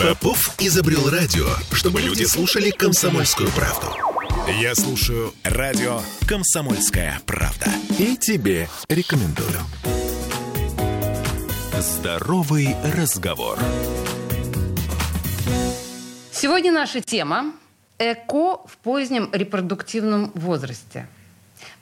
Попов 0.00 0.54
изобрел 0.58 1.08
радио, 1.10 1.46
чтобы 1.72 2.00
люди 2.00 2.24
слушали 2.24 2.70
комсомольскую 2.70 3.50
правду. 3.50 3.86
Я 4.60 4.74
слушаю 4.74 5.34
радио 5.44 6.00
«Комсомольская 6.26 7.20
правда». 7.26 7.66
И 7.98 8.16
тебе 8.16 8.68
рекомендую. 8.88 9.58
Здоровый 11.78 12.76
разговор. 12.96 13.58
Сегодня 16.32 16.72
наша 16.72 17.00
тема– 17.00 17.52
эко 17.98 18.66
в 18.66 18.78
позднем 18.82 19.28
репродуктивном 19.32 20.30
возрасте– 20.34 21.08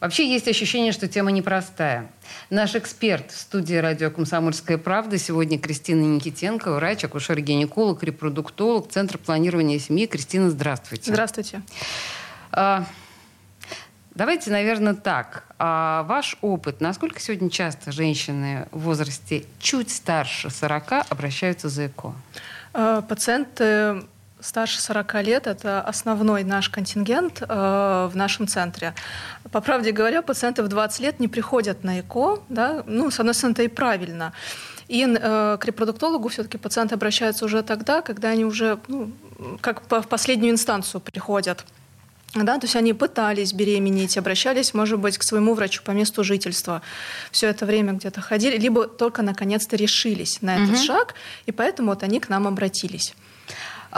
Вообще 0.00 0.30
есть 0.30 0.48
ощущение, 0.48 0.92
что 0.92 1.08
тема 1.08 1.30
непростая. 1.30 2.10
Наш 2.50 2.74
эксперт 2.74 3.30
в 3.30 3.38
студии 3.38 3.76
радио 3.76 4.10
«Комсомольская 4.10 4.78
правда» 4.78 5.18
сегодня 5.18 5.58
Кристина 5.58 6.02
Никитенко, 6.02 6.72
врач, 6.72 7.04
акушер-гинеколог, 7.04 8.02
репродуктолог, 8.02 8.90
Центр 8.90 9.18
планирования 9.18 9.78
семьи. 9.78 10.06
Кристина, 10.06 10.50
здравствуйте. 10.50 11.10
Здравствуйте. 11.10 11.62
А, 12.52 12.84
давайте, 14.14 14.50
наверное, 14.50 14.94
так. 14.94 15.44
А 15.58 16.02
ваш 16.04 16.36
опыт. 16.40 16.80
Насколько 16.80 17.20
сегодня 17.20 17.50
часто 17.50 17.92
женщины 17.92 18.68
в 18.72 18.80
возрасте 18.80 19.44
чуть 19.58 19.90
старше 19.90 20.50
40 20.50 21.06
обращаются 21.08 21.68
за 21.68 21.86
ЭКО? 21.86 22.14
А, 22.74 23.02
пациенты 23.02 24.04
старше 24.46 24.80
40 24.80 25.14
лет– 25.22 25.46
это 25.48 25.80
основной 25.82 26.44
наш 26.44 26.68
контингент 26.68 27.42
э, 27.42 27.46
в 27.46 28.12
нашем 28.14 28.46
центре. 28.46 28.94
По 29.50 29.60
правде 29.60 29.92
говоря, 29.92 30.22
пациенты 30.22 30.62
в 30.62 30.68
20 30.68 31.00
лет 31.00 31.20
не 31.20 31.28
приходят 31.28 31.84
на 31.84 32.00
ЭКО. 32.00 32.40
Да? 32.48 32.82
Ну, 32.86 33.10
с 33.10 33.20
одной 33.20 33.34
стороны, 33.34 33.52
это 33.52 33.62
и 33.64 33.68
правильно. 33.68 34.32
И 34.88 35.04
э, 35.04 35.58
к 35.60 35.64
репродуктологу 35.64 36.28
все-таки 36.28 36.58
пациенты 36.58 36.94
обращаются 36.94 37.44
уже 37.44 37.62
тогда, 37.62 38.02
когда 38.02 38.28
они 38.28 38.44
уже 38.44 38.78
ну, 38.88 39.10
как 39.60 39.82
по, 39.82 40.00
в 40.00 40.08
последнюю 40.08 40.52
инстанцию 40.52 41.00
приходят. 41.00 41.64
Да, 42.34 42.58
то 42.58 42.64
есть 42.64 42.76
они 42.76 42.92
пытались 42.92 43.52
беременеть, 43.52 44.18
обращались, 44.18 44.74
может 44.74 44.98
быть, 44.98 45.16
к 45.16 45.22
своему 45.22 45.54
врачу 45.54 45.82
по 45.82 45.92
месту 45.92 46.22
жительства. 46.22 46.82
Все 47.30 47.46
это 47.46 47.64
время 47.64 47.94
где-то 47.94 48.20
ходили, 48.20 48.58
либо 48.58 48.86
только 48.86 49.22
наконец-то 49.22 49.76
решились 49.76 50.42
на 50.42 50.56
этот 50.56 50.76
угу. 50.76 50.84
шаг, 50.84 51.14
и 51.46 51.52
поэтому 51.52 51.90
вот 51.90 52.02
они 52.02 52.20
к 52.20 52.28
нам 52.28 52.46
обратились. 52.46 53.14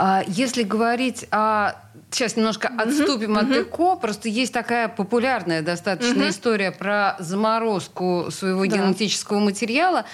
А, 0.01 0.23
если 0.27 0.63
говорить 0.63 1.25
о 1.29 1.73
сейчас 2.09 2.35
немножко 2.37 2.69
отступим 2.69 3.37
mm-hmm. 3.37 3.59
от 3.59 3.67
ЭКО. 3.67 3.95
Просто 3.97 4.29
есть 4.29 4.53
такая 4.53 4.87
популярная 4.87 5.61
достаточно 5.61 6.23
mm-hmm. 6.23 6.29
история 6.29 6.71
про 6.71 7.15
заморозку 7.19 8.27
своего 8.31 8.65
да. 8.65 8.77
генетического 8.77 9.39
материала 9.39 10.05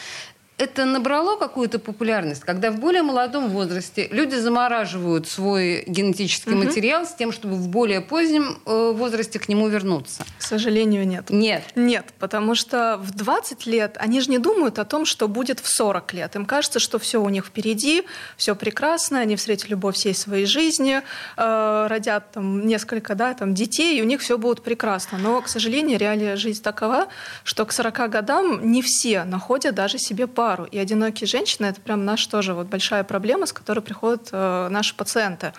это 0.58 0.86
набрало 0.86 1.38
какую-то 1.38 1.80
популярность, 1.80 2.44
когда 2.44 2.72
в 2.72 2.80
более 2.80 3.04
молодом 3.04 3.50
возрасте 3.50 4.08
люди 4.12 4.36
замораживают 4.36 5.28
свой 5.28 5.84
генетический 5.86 6.54
угу. 6.54 6.64
материал 6.64 7.06
с 7.06 7.14
тем, 7.14 7.34
чтобы 7.34 7.56
в 7.56 7.68
более 7.68 8.00
позднем 8.00 8.60
э, 8.66 8.92
возрасте 8.96 9.38
к 9.38 9.50
нему 9.50 9.68
вернуться? 9.68 10.24
К 10.38 10.42
сожалению, 10.42 11.06
нет. 11.06 11.30
Нет. 11.30 11.64
Нет, 11.76 12.06
потому 12.20 12.56
что 12.56 12.98
в 13.02 13.12
20 13.12 13.66
лет 13.66 13.98
они 14.00 14.22
же 14.22 14.32
не 14.32 14.38
думают 14.38 14.80
о 14.80 14.86
том, 14.86 15.06
что 15.06 15.28
будет 15.28 15.60
в 15.60 15.68
40 15.68 16.14
лет. 16.14 16.36
Им 16.38 16.46
кажется, 16.46 16.80
что 16.80 17.00
все 17.00 17.22
у 17.22 17.28
них 17.28 17.48
впереди, 17.48 18.04
все 18.38 18.56
прекрасно, 18.56 19.20
они 19.20 19.36
встретят 19.36 19.70
любовь 19.70 19.96
всей 19.96 20.16
своей 20.16 20.46
жизни, 20.46 21.02
э, 21.36 21.88
родят 21.90 22.32
там 22.32 22.66
несколько 22.66 23.16
да, 23.16 23.34
там, 23.34 23.54
детей, 23.54 24.00
и 24.00 24.02
у 24.02 24.06
них 24.06 24.22
все 24.22 24.38
будет 24.38 24.64
прекрасно. 24.64 25.18
Но, 25.18 25.42
к 25.42 25.50
сожалению, 25.50 26.00
реалия 26.00 26.38
жизни 26.38 26.62
такова, 26.62 27.08
что 27.44 27.66
к 27.66 27.74
40 27.74 28.10
годам 28.10 28.72
не 28.72 28.82
все 28.82 29.26
находят 29.26 29.76
даже 29.76 29.98
себе 29.98 30.28
пару 30.28 30.45
пару. 30.46 30.66
И 30.66 30.78
одинокие 30.78 31.28
женщины— 31.28 31.66
это 31.72 31.82
прям 31.82 32.06
наша 32.06 32.30
тоже 32.30 32.54
вот 32.54 32.68
большая 32.68 33.04
проблема, 33.04 33.46
с 33.46 33.54
которой 33.54 33.80
приходят 33.80 34.30
э, 34.32 34.70
наши 34.70 34.96
пациенты. 34.96 35.54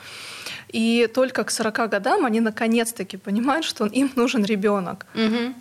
И 0.74 1.08
только 1.12 1.42
к 1.42 1.50
40 1.50 1.90
годам 1.90 2.24
они 2.24 2.40
наконец-таки 2.40 3.16
понимают, 3.16 3.64
что 3.66 3.86
им 3.86 4.10
нужен 4.16 4.44
ребенок. 4.44 5.06
Угу. 5.14 5.54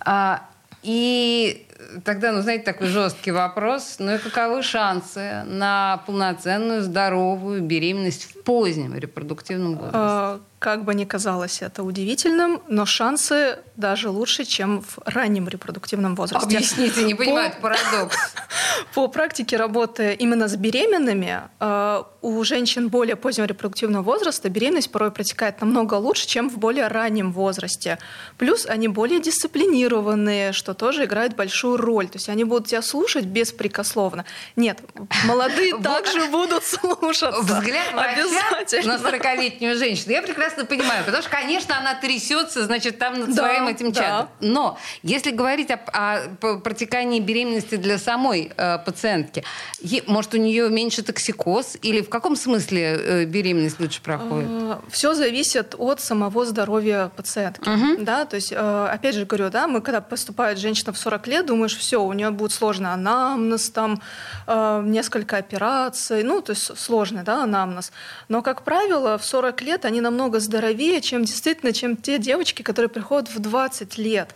А, 0.00 0.40
и 0.84 1.66
тогда, 2.04 2.32
ну, 2.32 2.42
знаете, 2.42 2.64
такой 2.64 2.88
жесткий 2.88 3.30
вопрос. 3.30 3.96
Ну 3.98 4.14
и 4.14 4.18
каковы 4.18 4.62
шансы 4.62 5.44
на 5.46 6.02
полноценную, 6.06 6.82
здоровую 6.82 7.62
беременность 7.62 8.24
в 8.24 8.42
позднем 8.42 8.94
репродуктивном 8.94 9.74
возрасте? 9.74 9.92
А, 9.94 10.40
как 10.62 10.84
бы 10.84 10.94
ни 10.94 11.04
казалось 11.04 11.60
это 11.60 11.82
удивительным, 11.82 12.62
но 12.68 12.86
шансы 12.86 13.58
даже 13.76 14.10
лучше, 14.10 14.44
чем 14.44 14.82
в 14.82 14.98
раннем 15.04 15.48
репродуктивном 15.48 16.14
возрасте. 16.14 16.56
Объясните, 16.56 17.02
не 17.02 17.14
понимаю, 17.14 17.50
По... 17.50 17.62
парадокс. 17.62 18.16
По 18.94 19.08
практике 19.08 19.56
работы 19.56 20.14
именно 20.14 20.46
с 20.46 20.56
беременными, 20.56 21.40
э, 21.58 22.02
у 22.22 22.44
женщин 22.44 22.88
более 22.88 23.16
позднего 23.16 23.46
репродуктивного 23.46 24.02
возраста 24.02 24.48
беременность 24.48 24.92
порой 24.92 25.10
протекает 25.10 25.60
намного 25.60 25.94
лучше, 25.94 26.28
чем 26.28 26.48
в 26.48 26.58
более 26.58 26.86
раннем 26.86 27.32
возрасте. 27.32 27.98
Плюс 28.38 28.64
они 28.64 28.86
более 28.86 29.20
дисциплинированные, 29.20 30.52
что 30.52 30.74
тоже 30.74 31.04
играет 31.04 31.34
большую 31.34 31.71
роль. 31.76 32.08
То 32.08 32.16
есть 32.16 32.28
они 32.28 32.44
будут 32.44 32.68
тебя 32.68 32.82
слушать 32.82 33.24
беспрекословно. 33.24 34.24
Нет, 34.56 34.80
молодые 35.24 35.78
также 35.82 36.26
будут 36.26 36.64
слушаться. 36.64 37.42
Взгляд 37.42 37.92
врача 37.92 38.82
на 38.84 38.96
40-летнюю 38.96 39.76
женщину. 39.76 40.12
Я 40.12 40.22
прекрасно 40.22 40.64
понимаю, 40.64 41.04
потому 41.04 41.22
что, 41.22 41.30
конечно, 41.30 41.78
она 41.78 41.94
трясется, 41.94 42.64
значит, 42.64 42.98
там 42.98 43.20
над 43.20 43.34
да, 43.34 43.42
своим 43.42 43.68
этим 43.68 43.92
чадом. 43.92 44.28
Да. 44.40 44.46
Но 44.46 44.78
если 45.02 45.30
говорить 45.30 45.70
о, 45.70 45.78
о 45.92 46.56
протекании 46.58 47.20
беременности 47.20 47.76
для 47.76 47.98
самой 47.98 48.52
э, 48.56 48.78
пациентки, 48.78 49.44
е, 49.80 50.02
может, 50.06 50.34
у 50.34 50.38
нее 50.38 50.68
меньше 50.68 51.02
токсикоз 51.02 51.76
или 51.82 52.00
в 52.00 52.08
каком 52.08 52.36
смысле 52.36 52.82
э, 52.82 53.24
беременность 53.24 53.80
лучше 53.80 54.02
проходит? 54.02 54.48
Э, 54.50 54.78
Все 54.90 55.14
зависит 55.14 55.74
от 55.78 56.00
самого 56.00 56.44
здоровья 56.44 57.10
пациентки. 57.16 57.68
Угу. 57.68 58.04
Да? 58.04 58.24
То 58.24 58.36
есть, 58.36 58.52
э, 58.52 58.88
опять 58.90 59.14
же 59.14 59.24
говорю, 59.24 59.50
да, 59.50 59.66
мы 59.66 59.80
когда 59.80 60.00
поступает 60.00 60.58
женщина 60.58 60.92
в 60.92 60.98
40 60.98 61.26
лет, 61.26 61.46
думаешь, 61.62 61.76
все, 61.76 62.02
у 62.02 62.12
нее 62.12 62.30
будет 62.30 62.50
сложный 62.50 62.92
анамнез, 62.92 63.70
там 63.70 64.02
э, 64.48 64.82
несколько 64.84 65.36
операций, 65.36 66.24
ну, 66.24 66.42
то 66.42 66.50
есть 66.50 66.76
сложный, 66.76 67.22
да, 67.22 67.44
анамнез. 67.44 67.92
Но, 68.28 68.42
как 68.42 68.62
правило, 68.62 69.16
в 69.16 69.24
40 69.24 69.62
лет 69.62 69.84
они 69.84 70.00
намного 70.00 70.40
здоровее, 70.40 71.00
чем 71.00 71.22
действительно, 71.22 71.72
чем 71.72 71.96
те 71.96 72.18
девочки, 72.18 72.62
которые 72.62 72.88
приходят 72.88 73.28
в 73.30 73.38
20 73.38 73.96
лет. 73.98 74.34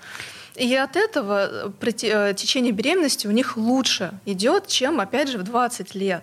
И 0.54 0.72
от 0.76 0.94
этого 0.94 1.72
э, 1.82 1.90
э, 2.02 2.34
течение 2.34 2.72
беременности 2.72 3.26
у 3.26 3.32
них 3.32 3.56
лучше 3.56 4.12
идет, 4.24 4.68
чем, 4.68 5.00
опять 5.00 5.28
же, 5.28 5.38
в 5.38 5.42
20 5.42 5.96
лет. 5.96 6.22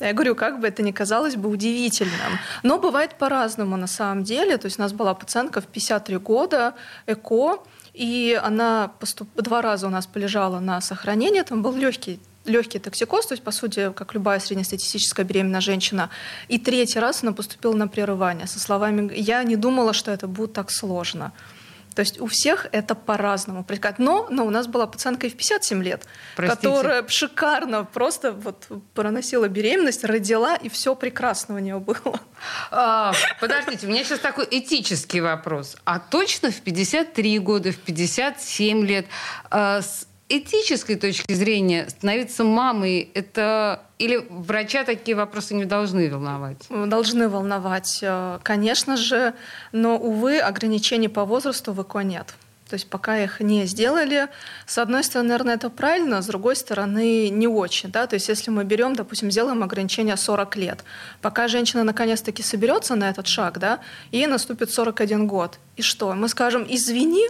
Я 0.00 0.12
говорю, 0.12 0.34
как 0.34 0.60
бы 0.60 0.68
это 0.68 0.82
ни 0.82 0.92
казалось 0.92 1.36
бы 1.36 1.48
удивительным. 1.48 2.38
Но 2.62 2.78
бывает 2.78 3.14
по-разному 3.14 3.78
на 3.78 3.86
самом 3.86 4.22
деле. 4.22 4.58
То 4.58 4.66
есть 4.66 4.78
у 4.78 4.82
нас 4.82 4.92
была 4.92 5.14
пациентка 5.14 5.62
в 5.62 5.66
53 5.66 6.18
года, 6.18 6.74
ЭКО, 7.06 7.62
и 7.94 8.38
она 8.42 8.90
поступ... 8.98 9.28
два 9.36 9.62
раза 9.62 9.86
у 9.86 9.90
нас 9.90 10.06
полежала 10.06 10.60
на 10.60 10.80
сохранении, 10.80 11.42
там 11.42 11.62
был 11.62 11.76
легкий 11.76 12.18
легкий 12.44 12.80
токсикоз, 12.80 13.26
то 13.26 13.34
есть, 13.34 13.44
по 13.44 13.52
сути, 13.52 13.92
как 13.92 14.14
любая 14.14 14.40
среднестатистическая 14.40 15.24
беременная 15.24 15.60
женщина. 15.60 16.10
И 16.48 16.58
третий 16.58 16.98
раз 16.98 17.22
она 17.22 17.32
поступила 17.32 17.74
на 17.74 17.86
прерывание 17.86 18.48
со 18.48 18.58
словами 18.58 19.12
«я 19.14 19.44
не 19.44 19.54
думала, 19.54 19.92
что 19.92 20.10
это 20.10 20.26
будет 20.26 20.52
так 20.52 20.70
сложно». 20.72 21.32
То 21.94 22.00
есть 22.00 22.20
у 22.20 22.26
всех 22.26 22.66
это 22.72 22.94
по-разному 22.94 23.64
протекает. 23.64 23.98
Но, 23.98 24.26
но 24.30 24.44
у 24.46 24.50
нас 24.50 24.66
была 24.66 24.86
пациентка 24.86 25.26
и 25.26 25.30
в 25.30 25.36
57 25.36 25.82
лет, 25.82 26.06
Простите. 26.36 26.68
которая 26.68 27.06
шикарно 27.08 27.84
просто 27.84 28.32
вот 28.32 28.66
проносила 28.94 29.48
беременность, 29.48 30.04
родила, 30.04 30.56
и 30.56 30.68
все 30.68 30.94
прекрасно 30.94 31.56
у 31.56 31.58
нее 31.58 31.78
было. 31.78 32.20
А, 32.70 33.12
подождите, 33.40 33.86
у 33.86 33.90
меня 33.90 34.04
сейчас 34.04 34.18
такой 34.18 34.46
этический 34.50 35.20
вопрос. 35.20 35.76
А 35.84 35.98
точно 36.00 36.50
в 36.50 36.60
53 36.60 37.38
года, 37.38 37.72
в 37.72 37.78
57 37.78 38.84
лет 38.86 39.06
с 39.50 40.06
этической 40.38 40.96
точки 40.96 41.32
зрения 41.32 41.88
становиться 41.88 42.44
мамой 42.44 43.10
это 43.14 43.82
или 43.98 44.26
врача 44.30 44.84
такие 44.84 45.16
вопросы 45.16 45.54
не 45.54 45.64
должны 45.64 46.10
волновать? 46.10 46.66
Должны 46.68 47.28
волновать, 47.28 47.98
э, 48.02 48.38
конечно 48.42 48.96
же, 48.96 49.34
но, 49.72 49.96
увы, 49.96 50.38
ограничений 50.38 51.08
по 51.08 51.24
возрасту 51.24 51.72
в 51.72 51.82
ЭКО 51.82 52.00
нет. 52.00 52.34
То 52.72 52.76
есть 52.76 52.88
пока 52.88 53.22
их 53.22 53.40
не 53.40 53.66
сделали, 53.66 54.28
с 54.66 54.78
одной 54.78 55.04
стороны, 55.04 55.28
наверное, 55.28 55.56
это 55.56 55.68
правильно, 55.68 56.22
с 56.22 56.26
другой 56.26 56.56
стороны, 56.56 57.28
не 57.28 57.46
очень. 57.46 57.90
Да? 57.90 58.06
То 58.06 58.14
есть 58.14 58.30
если 58.30 58.50
мы 58.50 58.64
берем, 58.64 58.96
допустим, 58.96 59.30
сделаем 59.30 59.62
ограничение 59.62 60.16
40 60.16 60.56
лет, 60.56 60.84
пока 61.20 61.48
женщина 61.48 61.84
наконец-таки 61.84 62.42
соберется 62.42 62.94
на 62.94 63.10
этот 63.10 63.26
шаг, 63.26 63.58
да, 63.58 63.80
ей 64.10 64.26
наступит 64.26 64.70
41 64.70 65.26
год. 65.26 65.58
И 65.76 65.82
что? 65.82 66.14
Мы 66.14 66.30
скажем, 66.30 66.64
извини, 66.66 67.28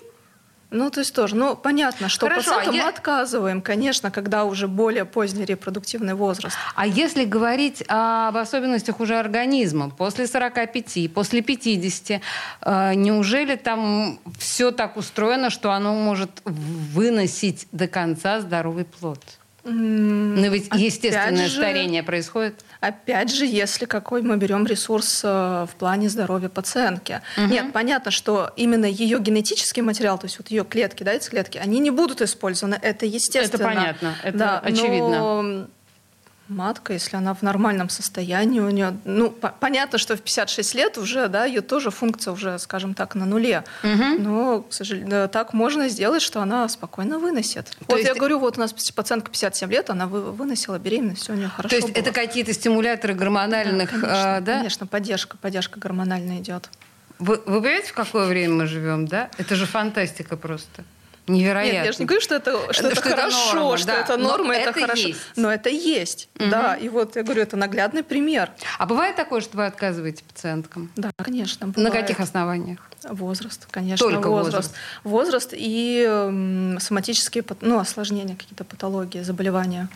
ну, 0.72 0.90
то 0.90 1.00
есть 1.00 1.14
тоже, 1.14 1.36
ну, 1.36 1.54
понятно, 1.54 2.08
что 2.08 2.26
Хорошо, 2.26 2.50
пациентам 2.50 2.74
я... 2.74 2.82
мы 2.84 2.88
отказываем, 2.88 3.62
конечно, 3.62 4.10
когда 4.10 4.44
уже 4.44 4.68
более 4.68 5.04
поздний 5.04 5.44
репродуктивный 5.44 6.14
возраст. 6.14 6.56
А 6.74 6.86
если 6.86 7.24
говорить 7.24 7.84
об 7.88 8.36
особенностях 8.36 9.00
уже 9.00 9.18
организма, 9.18 9.90
после 9.90 10.26
45, 10.26 11.12
после 11.12 11.42
50, 11.42 12.20
э, 12.62 12.94
неужели 12.94 13.56
там 13.56 14.18
все 14.38 14.70
так 14.70 14.96
устроено, 14.96 15.50
что 15.50 15.72
оно 15.72 15.94
может 15.94 16.30
выносить 16.44 17.68
до 17.72 17.86
конца 17.86 18.40
здоровый 18.40 18.84
плод? 18.84 19.20
Но 19.64 20.48
ведь 20.48 20.68
естественное 20.74 21.48
же, 21.48 21.56
старение 21.58 22.02
происходит. 22.02 22.64
Опять 22.80 23.32
же, 23.32 23.46
если 23.46 23.84
какой 23.84 24.22
мы 24.22 24.36
берем 24.36 24.66
ресурс 24.66 25.20
э, 25.22 25.66
в 25.70 25.76
плане 25.78 26.08
здоровья 26.08 26.48
пациентки. 26.48 27.20
Угу. 27.36 27.46
Нет, 27.46 27.72
понятно, 27.72 28.10
что 28.10 28.50
именно 28.56 28.86
ее 28.86 29.20
генетический 29.20 29.82
материал, 29.82 30.18
то 30.18 30.26
есть 30.26 30.38
вот 30.38 30.50
ее 30.50 30.64
клетки, 30.64 31.04
да, 31.04 31.12
эти 31.12 31.28
клетки, 31.28 31.58
они 31.58 31.78
не 31.78 31.90
будут 31.90 32.22
использованы. 32.22 32.76
Это 32.82 33.06
естественно. 33.06 33.62
Это 33.62 33.74
понятно, 33.74 34.14
это 34.24 34.38
да, 34.38 34.58
очевидно. 34.58 35.08
Но 35.08 35.66
матка, 36.52 36.92
если 36.92 37.16
она 37.16 37.34
в 37.34 37.42
нормальном 37.42 37.88
состоянии, 37.88 38.60
у 38.60 38.70
нее, 38.70 38.96
ну, 39.04 39.30
по- 39.30 39.54
понятно, 39.58 39.98
что 39.98 40.16
в 40.16 40.20
56 40.20 40.74
лет 40.74 40.98
уже, 40.98 41.28
да, 41.28 41.44
ее 41.44 41.60
тоже 41.60 41.90
функция 41.90 42.32
уже, 42.32 42.58
скажем 42.58 42.94
так, 42.94 43.14
на 43.14 43.26
нуле. 43.26 43.64
Угу. 43.82 44.22
Но, 44.22 44.62
к 44.62 44.72
сожалению, 44.72 45.28
так 45.28 45.52
можно 45.52 45.88
сделать, 45.88 46.22
что 46.22 46.40
она 46.40 46.68
спокойно 46.68 47.18
выносит. 47.18 47.66
То 47.66 47.76
вот 47.88 47.98
есть... 47.98 48.08
я 48.08 48.14
говорю, 48.14 48.38
вот 48.38 48.58
у 48.58 48.60
нас 48.60 48.72
пациентка 48.72 49.30
57 49.30 49.70
лет, 49.70 49.90
она 49.90 50.06
вы, 50.06 50.32
выносила 50.32 50.78
беременность, 50.78 51.22
все 51.22 51.32
у 51.32 51.36
нее 51.36 51.48
хорошо 51.48 51.70
То 51.70 51.76
есть 51.76 51.88
было. 51.88 52.02
это 52.02 52.12
какие-то 52.12 52.52
стимуляторы 52.52 53.14
гормональных, 53.14 53.90
да, 53.90 53.98
конечно, 53.98 54.36
а, 54.36 54.40
да? 54.40 54.56
Конечно, 54.58 54.86
поддержка, 54.86 55.36
поддержка 55.36 55.80
гормональная 55.80 56.38
идет. 56.38 56.68
Вы, 57.18 57.36
вы 57.46 57.60
понимаете, 57.60 57.88
в 57.88 57.92
какое 57.92 58.26
время 58.26 58.54
мы 58.54 58.66
живем, 58.66 59.06
да? 59.06 59.30
Это 59.38 59.54
же 59.54 59.66
фантастика 59.66 60.36
просто. 60.36 60.84
Невероятно. 61.28 61.76
Нет, 61.76 61.86
я 61.86 61.92
же 61.92 61.98
не 62.00 62.04
говорю, 62.06 62.20
что 62.20 62.34
это, 62.34 62.72
что 62.72 62.88
это, 62.88 62.96
что 62.96 63.10
хорошо, 63.10 63.36
это 63.36 63.54
норма, 63.54 63.78
что 63.78 63.86
да. 63.86 64.00
это 64.00 64.16
норма, 64.16 64.54
это, 64.54 64.70
это 64.70 64.80
хорошо. 64.80 65.08
Есть. 65.08 65.20
Но 65.36 65.52
это 65.52 65.68
есть. 65.68 66.28
Угу. 66.40 66.50
Да, 66.50 66.74
и 66.74 66.88
вот 66.88 67.14
я 67.14 67.22
говорю, 67.22 67.42
это 67.42 67.56
наглядный 67.56 68.02
пример. 68.02 68.50
А 68.78 68.86
бывает 68.86 69.14
такое, 69.14 69.40
что 69.40 69.56
вы 69.56 69.66
отказываете 69.66 70.24
пациенткам? 70.24 70.90
Да, 70.96 71.10
конечно. 71.16 71.68
Бывает. 71.68 71.92
На 71.92 72.00
каких 72.00 72.18
основаниях? 72.18 72.80
Возраст, 73.04 73.66
конечно. 73.70 74.04
Только 74.04 74.28
возраст. 74.28 74.74
Возраст, 75.04 75.52
возраст 75.52 75.54
и 75.56 76.04
э, 76.08 76.78
соматические 76.80 77.44
ну, 77.60 77.78
осложнения, 77.78 78.34
какие-то 78.34 78.64
патологии, 78.64 79.22
заболевания. 79.22 79.88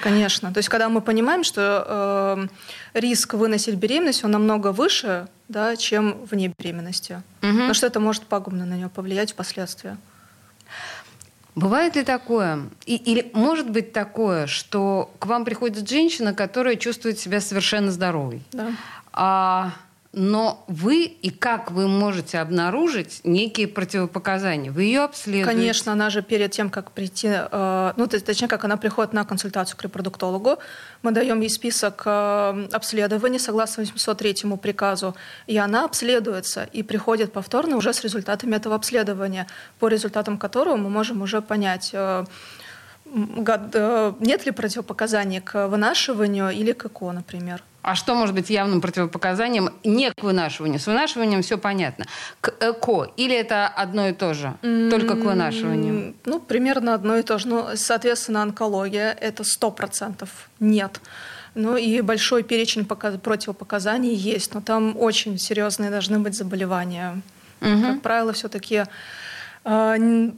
Конечно. 0.00 0.52
То 0.52 0.58
есть, 0.58 0.68
когда 0.68 0.88
мы 0.88 1.00
понимаем, 1.00 1.42
что 1.42 2.48
э, 2.94 3.00
риск 3.00 3.34
выносить 3.34 3.74
беременность, 3.74 4.24
он 4.24 4.30
намного 4.30 4.70
выше, 4.70 5.26
да, 5.48 5.76
чем 5.76 6.24
вне 6.24 6.52
беременности. 6.56 7.22
Угу. 7.42 7.50
Потому 7.50 7.74
что 7.74 7.86
это 7.86 8.00
может 8.00 8.22
пагубно 8.24 8.64
на 8.64 8.74
нее 8.74 8.88
повлиять 8.88 9.32
впоследствии. 9.32 9.96
Бывает 11.58 11.96
ли 11.96 12.04
такое? 12.04 12.60
И, 12.86 12.96
или 12.96 13.30
может 13.34 13.70
быть 13.70 13.92
такое, 13.92 14.46
что 14.46 15.10
к 15.18 15.26
вам 15.26 15.44
приходит 15.44 15.88
женщина, 15.88 16.32
которая 16.32 16.76
чувствует 16.76 17.18
себя 17.18 17.40
совершенно 17.40 17.90
здоровой? 17.90 18.42
Да. 18.52 18.72
А 19.12 19.72
но 20.18 20.64
вы 20.66 21.04
и 21.04 21.30
как 21.30 21.70
вы 21.70 21.86
можете 21.86 22.38
обнаружить 22.38 23.20
некие 23.22 23.68
противопоказания? 23.68 24.72
Вы 24.72 24.82
ее 24.82 25.02
обследуете? 25.02 25.46
Конечно, 25.46 25.92
она 25.92 26.10
же 26.10 26.22
перед 26.22 26.50
тем, 26.50 26.70
как 26.70 26.90
прийти, 26.90 27.28
э, 27.30 27.92
ну, 27.96 28.06
точнее, 28.08 28.48
как 28.48 28.64
она 28.64 28.76
приходит 28.76 29.12
на 29.12 29.24
консультацию 29.24 29.76
к 29.78 29.82
репродуктологу, 29.82 30.58
мы 31.02 31.12
даем 31.12 31.40
ей 31.40 31.48
список 31.48 32.02
э, 32.04 32.68
обследований 32.72 33.38
согласно 33.38 33.84
803 33.84 34.56
приказу, 34.60 35.14
и 35.46 35.56
она 35.56 35.84
обследуется 35.84 36.68
и 36.72 36.82
приходит 36.82 37.32
повторно 37.32 37.76
уже 37.76 37.92
с 37.92 38.02
результатами 38.02 38.56
этого 38.56 38.74
обследования, 38.74 39.46
по 39.78 39.86
результатам 39.86 40.36
которого 40.36 40.76
мы 40.76 40.90
можем 40.90 41.22
уже 41.22 41.40
понять, 41.40 41.90
э, 41.92 42.24
нет 44.20 44.46
ли 44.46 44.52
противопоказаний 44.52 45.40
к 45.40 45.68
вынашиванию 45.68 46.50
или 46.50 46.72
к 46.72 46.86
ЭКО, 46.86 47.12
например. 47.12 47.62
А 47.82 47.94
что 47.94 48.14
может 48.14 48.34
быть 48.34 48.50
явным 48.50 48.80
противопоказанием 48.80 49.70
не 49.84 50.10
к 50.10 50.22
вынашиванию? 50.22 50.78
С 50.78 50.86
вынашиванием 50.86 51.42
все 51.42 51.56
понятно. 51.56 52.04
К 52.40 52.52
ЭКО 52.60 53.12
или 53.16 53.34
это 53.34 53.66
одно 53.66 54.08
и 54.08 54.12
то 54.12 54.34
же, 54.34 54.54
только 54.90 55.14
к 55.14 55.24
вынашиванию? 55.24 56.14
Ну, 56.24 56.40
примерно 56.40 56.94
одно 56.94 57.16
и 57.16 57.22
то 57.22 57.38
же. 57.38 57.48
Ну, 57.48 57.66
соответственно, 57.76 58.42
онкология– 58.42 59.16
это 59.20 59.44
сто 59.44 59.70
процентов 59.70 60.50
нет. 60.60 61.00
Ну 61.54 61.76
и 61.76 62.02
большой 62.02 62.42
перечень 62.42 62.84
противопоказаний 62.84 64.14
есть, 64.14 64.54
но 64.54 64.60
там 64.60 64.96
очень 64.96 65.38
серьезные 65.38 65.90
должны 65.90 66.18
быть 66.18 66.36
заболевания. 66.36 67.22
Угу. 67.60 67.82
Как 67.82 68.02
правило, 68.02 68.32
все-таки 68.32 68.74
э, 68.74 68.86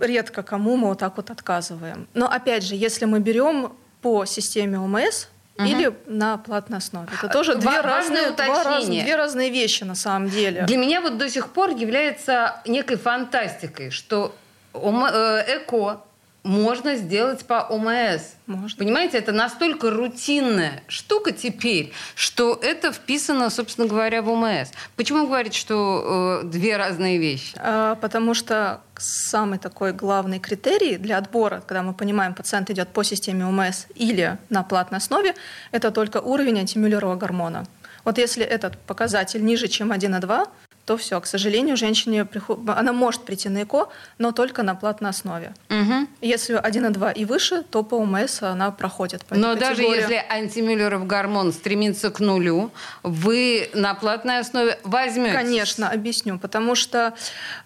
редко 0.01 0.43
кому 0.43 0.77
мы 0.77 0.89
вот 0.89 0.99
так 0.99 1.17
вот 1.17 1.31
отказываем. 1.31 2.09
Но 2.15 2.27
опять 2.29 2.65
же, 2.65 2.75
если 2.75 3.05
мы 3.05 3.21
берем 3.21 3.73
по 4.03 4.25
системе 4.25 4.79
ОМС, 4.79 5.27
угу. 5.61 5.69
или 5.69 5.95
на 6.07 6.39
платной 6.39 6.79
основе. 6.79 7.09
Это 7.17 7.29
тоже 7.29 7.55
две 7.55 7.81
разные, 7.81 8.31
два 8.31 8.65
раз, 8.65 8.87
две 8.87 9.17
разные 9.17 9.51
вещи 9.51 9.85
на 9.85 9.95
самом 9.95 10.29
деле. 10.31 10.63
Для 10.63 10.77
меня 10.77 11.01
вот 11.01 11.19
до 11.19 11.29
сих 11.29 11.49
пор 11.49 11.71
является 11.71 12.61
некой 12.67 12.97
фантастикой, 12.97 13.91
что 13.91 14.35
э, 14.75 14.79
ЭКО 14.79 16.01
можно 16.43 16.97
сделать 16.97 17.45
по 17.45 17.61
ОМС. 17.61 18.23
Можно. 18.47 18.79
Понимаете, 18.79 19.19
это 19.19 19.33
настолько 19.33 19.91
рутинная 19.91 20.83
штука 20.89 21.33
теперь, 21.33 21.93
что 22.15 22.59
это 22.63 22.93
вписано, 22.93 23.51
собственно 23.51 23.87
говоря, 23.87 24.23
в 24.23 24.29
ОМС. 24.31 24.71
Почему 24.97 25.27
говорить, 25.27 25.55
что 25.55 26.43
э, 26.43 26.47
две 26.47 26.77
разные 26.77 27.19
вещи? 27.19 27.55
А, 27.59 27.95
потому 27.97 28.35
что 28.35 28.81
самый 28.97 29.59
такой 29.59 29.93
главный 29.93 30.39
критерий 30.39 30.97
для 30.97 31.19
отбора, 31.19 31.63
когда 31.67 31.83
мы 31.83 31.93
понимаем, 31.93 32.35
пациент 32.35 32.71
идет 32.71 32.89
по 32.89 33.03
системе 33.03 33.47
ОМС 33.47 33.87
или 33.95 34.39
на 34.49 34.63
платной 34.63 34.99
основе, 34.99 35.35
это 35.73 35.91
только 35.91 36.19
уровень 36.19 36.59
антимюллерова 36.59 37.17
гормона. 37.17 37.67
Вот 38.05 38.19
если 38.19 38.45
этот 38.45 38.79
показатель 38.79 39.45
ниже, 39.45 39.69
чем 39.69 39.93
1,2, 39.93 40.49
то 40.91 40.97
все, 40.97 41.21
к 41.21 41.27
сожалению, 41.27 41.77
женщине 41.77 42.25
приход... 42.25 42.59
она 42.69 42.93
может 42.93 43.23
прийти 43.23 43.49
на 43.49 43.63
ЭКО, 43.63 43.91
но 44.19 44.33
только 44.33 44.65
на 44.65 44.75
платной 44.75 45.11
основе. 45.11 45.55
Угу. 45.69 46.09
Если 46.21 46.61
1,2 46.61 47.13
и 47.15 47.25
выше, 47.25 47.63
то 47.63 47.85
по 47.85 47.95
ОМС 47.95 48.43
она 48.43 48.73
проходит. 48.73 49.25
По 49.25 49.37
но 49.37 49.55
даже 49.55 49.83
если 49.83 50.17
антимюллеров 50.29 51.07
гормон 51.07 51.53
стремится 51.53 52.11
к 52.11 52.19
нулю, 52.19 52.73
вы 53.05 53.71
на 53.73 53.95
платной 53.95 54.41
основе 54.41 54.81
возьмете? 54.83 55.33
Конечно, 55.33 55.89
объясню. 55.89 56.41
Потому 56.41 56.75
что 56.75 57.15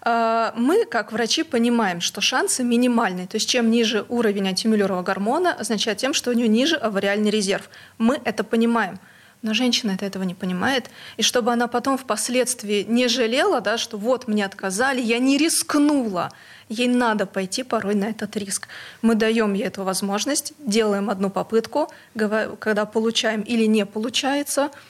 э, 0.03 0.51
мы, 0.55 0.85
как 0.85 1.11
врачи, 1.11 1.41
понимаем, 1.41 2.01
что 2.01 2.21
шансы 2.21 2.63
минимальные. 2.63 3.25
То 3.25 3.37
есть 3.37 3.49
чем 3.49 3.71
ниже 3.71 4.05
уровень 4.07 4.49
антимюллерова 4.49 5.01
гормона, 5.01 5.51
означает 5.51 5.97
тем, 5.97 6.13
что 6.13 6.29
у 6.29 6.33
нее 6.33 6.47
ниже 6.47 6.75
авариальный 6.75 7.31
резерв. 7.31 7.71
Мы 7.97 8.21
это 8.23 8.43
понимаем. 8.43 8.99
Но 9.45 9.53
женщина 9.53 9.91
это 9.91 10.07
этого 10.07 10.23
не 10.23 10.33
понимает. 10.33 10.89
И 11.17 11.21
чтобы 11.21 11.53
она 11.53 11.67
потом 11.67 11.99
впоследствии 11.99 12.83
не 12.89 13.07
жалела, 13.07 13.61
да, 13.61 13.77
что 13.77 13.95
вот 13.95 14.27
мне 14.27 14.43
отказали, 14.43 14.99
я 14.99 15.19
не 15.19 15.37
рискнула. 15.37 16.31
Ей 16.67 16.87
надо 16.87 17.27
пойти 17.27 17.61
порой 17.61 17.93
на 17.93 18.05
этот 18.05 18.35
риск. 18.37 18.67
Мы 19.03 19.13
даем 19.13 19.53
ей 19.53 19.65
эту 19.65 19.83
возможность, 19.83 20.53
делаем 20.57 21.11
одну 21.11 21.29
попытку, 21.29 21.91
когда 22.17 22.85
получаем 22.85 23.41
или 23.41 23.65
не 23.67 23.85
получается– 23.85 24.71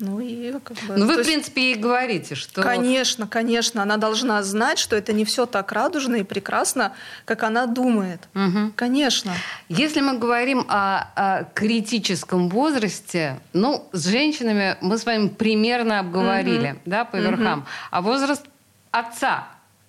ну 0.00 0.20
и 0.20 0.52
как 0.52 0.76
бы. 0.86 0.96
Ну 0.96 1.06
вы, 1.06 1.22
в 1.22 1.26
принципе, 1.26 1.72
ей 1.72 1.74
говорите, 1.74 2.36
что. 2.36 2.62
Конечно, 2.62 3.26
конечно, 3.26 3.82
она 3.82 3.96
должна 3.96 4.40
знать, 4.44 4.78
что 4.78 4.94
это 4.94 5.12
не 5.12 5.24
все 5.24 5.44
так 5.44 5.72
радужно 5.72 6.16
и 6.16 6.22
прекрасно, 6.22 6.92
как 7.24 7.42
она 7.42 7.66
думает. 7.66 8.28
Угу. 8.34 8.72
Конечно. 8.76 9.32
Если 9.68 10.00
мы 10.00 10.16
говорим 10.16 10.64
о, 10.68 11.08
о 11.16 11.44
критическом 11.52 12.48
возрасте, 12.48 13.40
ну, 13.52 13.88
с 13.92 14.06
женщинами 14.06 14.76
мы 14.80 14.98
с 14.98 15.04
вами 15.04 15.28
примерно 15.28 15.98
обговорили, 15.98 16.72
угу. 16.72 16.80
да, 16.84 17.04
по 17.04 17.16
верхам. 17.16 17.60
Угу. 17.60 17.68
А 17.90 18.02
возраст 18.02 18.46
отца 18.92 19.48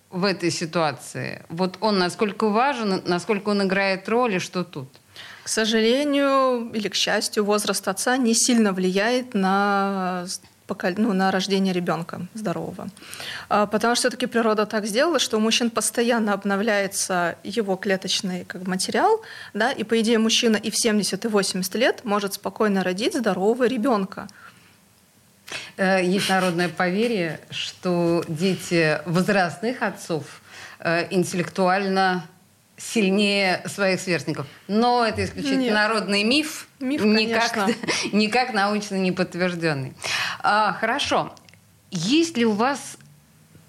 в 0.09 0.25
этой 0.25 0.49
ситуации, 0.49 1.43
вот 1.49 1.77
он 1.81 1.99
насколько 1.99 2.49
важен, 2.49 3.03
насколько 3.05 3.49
он 3.49 3.61
играет 3.61 4.09
роль 4.09 4.35
и 4.35 4.39
что 4.39 4.63
тут? 4.63 4.89
К 5.49 5.51
сожалению 5.51 6.69
или 6.75 6.89
к 6.89 6.93
счастью, 6.93 7.43
возраст 7.43 7.87
отца 7.87 8.17
не 8.17 8.35
сильно 8.35 8.71
влияет 8.71 9.33
на 9.33 10.27
ну, 10.97 11.13
на 11.13 11.31
рождение 11.31 11.73
ребенка 11.73 12.27
здорового. 12.35 12.89
А, 13.49 13.65
потому 13.65 13.95
что 13.95 14.01
все-таки 14.01 14.27
природа 14.27 14.67
так 14.67 14.85
сделала, 14.85 15.17
что 15.17 15.37
у 15.37 15.39
мужчин 15.39 15.71
постоянно 15.71 16.33
обновляется 16.33 17.35
его 17.43 17.77
клеточный 17.77 18.45
как 18.45 18.67
материал, 18.67 19.23
да, 19.55 19.71
и 19.71 19.83
по 19.83 19.99
идее 19.99 20.19
мужчина 20.19 20.57
и 20.57 20.69
в 20.69 20.77
70, 20.77 21.25
и 21.25 21.27
80 21.27 21.75
лет 21.75 22.05
может 22.05 22.35
спокойно 22.35 22.83
родить 22.83 23.15
здорового 23.15 23.67
ребенка. 23.67 24.27
Э, 25.77 26.05
есть 26.05 26.29
народное 26.29 26.69
поверье, 26.69 27.39
что 27.49 28.23
дети 28.27 29.01
возрастных 29.07 29.81
отцов 29.81 30.25
э, 30.77 31.07
интеллектуально 31.09 32.23
сильнее 32.79 33.61
своих 33.67 33.99
сверстников. 33.99 34.47
Но 34.67 35.05
это 35.05 35.23
исключительно 35.23 35.61
Нет. 35.61 35.73
народный 35.73 36.23
миф, 36.23 36.67
миф 36.79 37.03
никак, 37.03 37.69
никак 38.11 38.53
научно 38.53 38.95
не 38.95 39.11
подтвержденный. 39.11 39.93
А, 40.41 40.73
хорошо. 40.73 41.35
Есть 41.91 42.37
ли 42.37 42.45
у 42.45 42.53
вас 42.53 42.97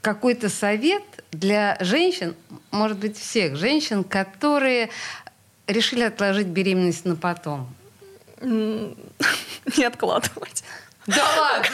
какой-то 0.00 0.48
совет 0.48 1.02
для 1.32 1.76
женщин, 1.80 2.34
может 2.70 2.98
быть, 2.98 3.18
всех 3.18 3.56
женщин, 3.56 4.04
которые 4.04 4.90
решили 5.66 6.02
отложить 6.02 6.46
беременность 6.46 7.04
на 7.04 7.16
потом? 7.16 7.68
Не 8.40 9.84
откладывать. 9.84 10.64
Да 11.06 11.16
ладно! 11.38 11.68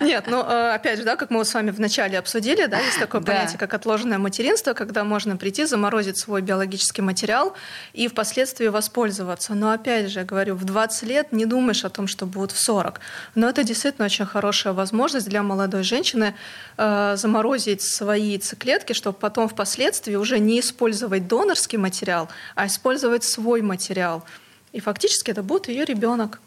Нет, 0.00 0.24
ну, 0.26 0.42
э, 0.42 0.74
опять 0.74 0.98
же, 0.98 1.04
да, 1.04 1.16
как 1.16 1.30
мы 1.30 1.44
с 1.44 1.52
вами 1.52 1.70
вначале 1.70 2.18
обсудили, 2.18 2.66
да, 2.66 2.78
есть 2.78 2.98
такое 2.98 3.20
да. 3.20 3.32
понятие, 3.32 3.58
как 3.58 3.74
отложенное 3.74 4.18
материнство, 4.18 4.72
когда 4.72 5.04
можно 5.04 5.36
прийти, 5.36 5.64
заморозить 5.66 6.18
свой 6.18 6.40
биологический 6.40 7.02
материал 7.02 7.54
и 7.92 8.08
впоследствии 8.08 8.68
воспользоваться. 8.68 9.54
Но, 9.54 9.70
опять 9.70 10.10
же, 10.10 10.24
говорю, 10.24 10.54
в 10.54 10.64
20 10.64 11.02
лет 11.04 11.32
не 11.32 11.44
думаешь 11.44 11.84
о 11.84 11.90
том, 11.90 12.06
что 12.06 12.26
будет 12.26 12.52
в 12.52 12.58
40. 12.58 13.00
Но 13.34 13.48
это 13.48 13.62
действительно 13.62 14.06
очень 14.06 14.26
хорошая 14.26 14.72
возможность 14.72 15.28
для 15.28 15.42
молодой 15.42 15.82
женщины 15.82 16.34
э, 16.76 17.14
заморозить 17.16 17.82
свои 17.82 18.30
яйцеклетки, 18.30 18.94
чтобы 18.94 19.18
потом 19.18 19.48
впоследствии 19.48 20.14
уже 20.14 20.38
не 20.38 20.60
использовать 20.60 21.28
донорский 21.28 21.78
материал, 21.78 22.28
а 22.54 22.66
использовать 22.66 23.24
свой 23.24 23.60
материал. 23.60 24.24
И 24.72 24.80
фактически 24.80 25.30
это 25.30 25.42
будет 25.42 25.68
ее 25.68 25.84
ребенок. 25.84 26.40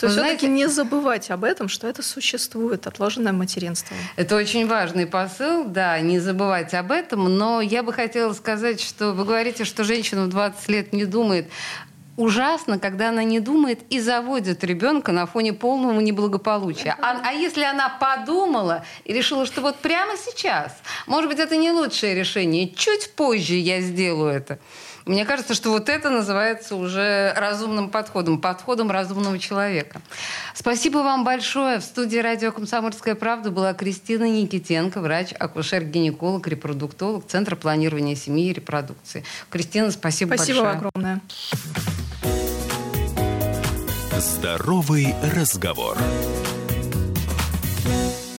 То 0.00 0.06
есть 0.06 0.18
все-таки 0.18 0.46
не 0.46 0.66
забывать 0.66 1.30
об 1.30 1.44
этом, 1.44 1.68
что 1.68 1.86
это 1.86 2.02
существует, 2.02 2.86
отложенное 2.86 3.32
материнство. 3.32 3.96
Это 4.16 4.36
очень 4.36 4.66
важный 4.66 5.06
посыл, 5.06 5.64
да, 5.64 5.98
не 6.00 6.18
забывать 6.18 6.74
об 6.74 6.92
этом. 6.92 7.36
Но 7.36 7.60
я 7.60 7.82
бы 7.82 7.92
хотела 7.92 8.32
сказать, 8.32 8.80
что 8.80 9.12
вы 9.12 9.24
говорите, 9.24 9.64
что 9.64 9.84
женщина 9.84 10.24
в 10.24 10.28
20 10.28 10.68
лет 10.68 10.92
не 10.92 11.04
думает 11.04 11.48
ужасно, 12.16 12.78
когда 12.78 13.08
она 13.08 13.24
не 13.24 13.40
думает 13.40 13.80
и 13.90 14.00
заводит 14.00 14.62
ребенка 14.64 15.12
на 15.12 15.26
фоне 15.26 15.52
полного 15.52 16.00
неблагополучия. 16.00 16.96
А, 17.00 17.20
а 17.24 17.32
если 17.32 17.64
она 17.64 17.88
подумала 17.88 18.84
и 19.04 19.12
решила, 19.12 19.46
что 19.46 19.60
вот 19.60 19.76
прямо 19.76 20.12
сейчас, 20.16 20.72
может 21.06 21.28
быть, 21.28 21.38
это 21.38 21.56
не 21.56 21.70
лучшее 21.70 22.14
решение, 22.14 22.68
чуть 22.68 23.12
позже 23.14 23.54
я 23.54 23.80
сделаю 23.80 24.32
это, 24.32 24.58
мне 25.06 25.24
кажется, 25.26 25.54
что 25.54 25.70
вот 25.70 25.88
это 25.88 26.08
называется 26.10 26.76
уже 26.76 27.32
разумным 27.36 27.90
подходом, 27.90 28.40
подходом 28.40 28.90
разумного 28.90 29.38
человека. 29.38 30.00
Спасибо 30.54 30.98
вам 30.98 31.24
большое. 31.24 31.80
В 31.80 31.84
студии 31.84 32.18
радио 32.18 32.52
«Комсомольская 32.52 33.14
правда» 33.14 33.50
была 33.50 33.74
Кристина 33.74 34.24
Никитенко, 34.24 35.00
врач, 35.00 35.32
акушер-гинеколог, 35.38 36.46
репродуктолог 36.48 37.26
Центра 37.26 37.56
планирования 37.56 38.16
семьи 38.16 38.50
и 38.50 38.52
репродукции. 38.54 39.24
Кристина, 39.50 39.90
спасибо, 39.90 40.34
спасибо 40.34 40.62
большое. 40.62 40.80
Спасибо 40.80 40.88
огромное. 40.88 41.20
Здоровый 44.18 45.14
разговор. 45.34 45.98